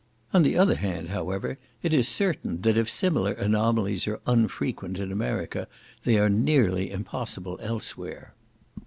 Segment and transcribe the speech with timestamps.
[0.33, 5.11] On the other hand, however, it is certain that if similar anomalies are unfrequent in
[5.11, 5.67] America,
[6.05, 8.33] they are nearly impossible elsewhere.